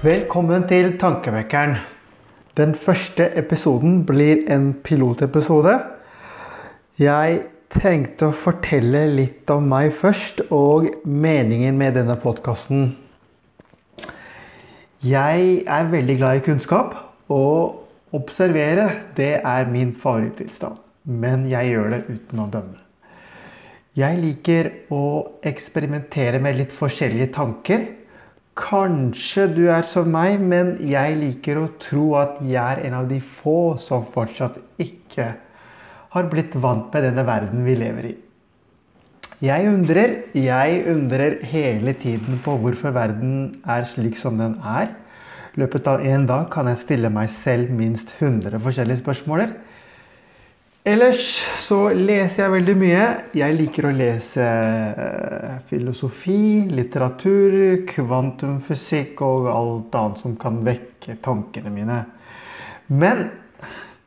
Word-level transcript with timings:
Velkommen 0.00 0.62
til 0.64 0.94
Tankevekkeren. 0.96 1.74
Den 2.56 2.70
første 2.72 3.26
episoden 3.36 4.06
blir 4.08 4.46
en 4.48 4.70
pilotepisode. 4.80 5.74
Jeg 6.96 7.42
tenkte 7.68 8.30
å 8.30 8.32
fortelle 8.32 9.02
litt 9.12 9.52
om 9.52 9.68
meg 9.68 9.92
først, 10.00 10.40
og 10.48 10.88
meningen 11.04 11.76
med 11.76 12.00
denne 12.00 12.16
podkasten. 12.16 12.94
Jeg 15.04 15.52
er 15.68 15.92
veldig 15.92 16.18
glad 16.22 16.40
i 16.40 16.44
kunnskap, 16.48 16.96
og 17.28 18.16
observere 18.16 18.88
det 19.20 19.34
er 19.44 19.68
min 19.68 19.92
favorittilstand. 19.92 20.80
Men 21.04 21.44
jeg 21.52 21.74
gjør 21.74 21.92
det 21.98 22.02
uten 22.08 22.46
å 22.46 22.50
dømme. 22.56 22.80
Jeg 24.00 24.24
liker 24.24 24.74
å 24.96 25.04
eksperimentere 25.44 26.40
med 26.40 26.56
litt 26.56 26.72
forskjellige 26.72 27.34
tanker 27.36 27.90
Kanskje 28.60 29.46
du 29.54 29.62
er 29.72 29.86
som 29.88 30.10
meg, 30.12 30.40
men 30.40 30.74
jeg 30.84 31.16
liker 31.16 31.60
å 31.60 31.68
tro 31.80 32.10
at 32.20 32.40
jeg 32.44 32.60
er 32.60 32.82
en 32.88 32.98
av 33.00 33.06
de 33.08 33.20
få 33.40 33.78
som 33.80 34.04
fortsatt 34.12 34.58
ikke 34.82 35.30
har 36.10 36.28
blitt 36.28 36.56
vant 36.60 36.90
med 36.92 37.06
denne 37.06 37.24
verden 37.26 37.64
vi 37.64 37.76
lever 37.78 38.10
i. 38.10 38.16
Jeg 39.40 39.68
undrer, 39.70 40.10
jeg 40.36 40.80
undrer 40.92 41.38
hele 41.48 41.94
tiden 41.96 42.42
på 42.44 42.58
hvorfor 42.60 42.92
verden 42.92 43.62
er 43.64 43.86
slik 43.88 44.18
som 44.20 44.36
den 44.36 44.58
er. 44.60 44.92
I 45.56 45.62
løpet 45.62 45.88
av 45.88 46.04
en 46.04 46.26
dag 46.28 46.50
kan 46.52 46.68
jeg 46.68 46.82
stille 46.82 47.10
meg 47.14 47.30
selv 47.32 47.72
minst 47.72 48.12
100 48.18 48.60
forskjellige 48.60 49.00
spørsmål. 49.00 49.46
Ellers 50.88 51.20
så 51.60 51.90
leser 51.92 52.46
jeg 52.46 52.52
veldig 52.54 52.74
mye. 52.80 53.02
Jeg 53.36 53.56
liker 53.58 53.90
å 53.90 53.92
lese 53.92 54.46
eh, 54.46 55.58
filosofi, 55.68 56.70
litteratur, 56.72 57.84
kvantumfysikk 57.90 59.20
og 59.26 59.50
alt 59.52 60.00
annet 60.00 60.24
som 60.24 60.38
kan 60.40 60.62
vekke 60.64 61.18
tankene 61.20 61.74
mine. 61.74 62.00
Men 62.96 63.26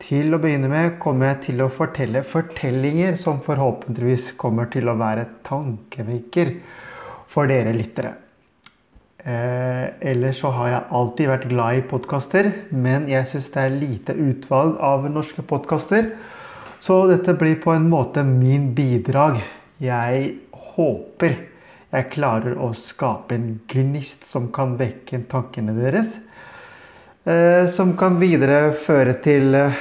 til 0.00 0.30
å 0.30 0.38
begynne 0.40 0.70
med 0.70 0.94
kommer 1.02 1.32
jeg 1.32 1.42
til 1.50 1.66
å 1.66 1.72
fortelle 1.74 2.22
fortellinger 2.22 3.18
som 3.18 3.42
forhåpentligvis 3.42 4.36
kommer 4.38 4.70
til 4.70 4.86
å 4.88 4.98
være 5.02 5.26
tankevekker 5.50 6.54
for 7.34 7.50
dere 7.50 7.74
lyttere. 7.74 8.14
Eh, 9.26 9.86
ellers 10.14 10.38
så 10.38 10.54
har 10.54 10.76
jeg 10.76 10.90
alltid 11.02 11.34
vært 11.34 11.50
glad 11.50 11.82
i 11.82 11.88
podkaster, 11.90 12.54
men 12.70 13.10
jeg 13.10 13.26
syns 13.34 13.50
det 13.56 13.64
er 13.66 13.80
lite 13.82 14.14
utvalg 14.14 14.78
av 14.78 15.10
norske 15.10 15.42
podkaster. 15.42 16.14
Så 16.80 17.02
dette 17.10 17.36
blir 17.36 17.60
på 17.60 17.74
en 17.76 17.88
måte 17.92 18.24
min 18.24 18.70
bidrag. 18.74 19.40
Jeg 19.80 20.34
håper 20.76 21.38
jeg 21.90 22.06
klarer 22.12 22.54
å 22.62 22.70
skape 22.76 23.34
en 23.34 23.48
gnist 23.70 24.28
som 24.30 24.46
kan 24.54 24.76
vekke 24.78 25.24
tankene 25.30 25.74
deres. 25.74 26.20
Eh, 27.26 27.66
som 27.74 27.96
kan 27.98 28.20
videre 28.20 28.70
føre 28.78 29.16
til 29.24 29.56
eh, 29.58 29.80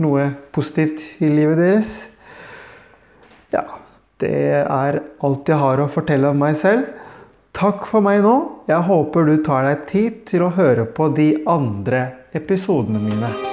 noe 0.00 0.30
positivt 0.56 1.04
i 1.20 1.28
livet 1.28 1.60
deres. 1.60 1.92
Ja, 3.52 3.66
det 4.24 4.32
er 4.64 5.02
alt 5.24 5.52
jeg 5.52 5.60
har 5.60 5.84
å 5.84 5.90
fortelle 5.92 6.32
om 6.32 6.40
meg 6.40 6.56
selv. 6.60 6.88
Takk 7.58 7.84
for 7.90 8.04
meg 8.04 8.22
nå. 8.24 8.34
Jeg 8.70 8.88
håper 8.88 9.28
du 9.28 9.36
tar 9.44 9.68
deg 9.68 9.84
tid 9.92 10.24
til 10.32 10.46
å 10.46 10.54
høre 10.56 10.88
på 10.88 11.12
de 11.18 11.30
andre 11.48 12.06
episodene 12.36 13.04
mine. 13.04 13.47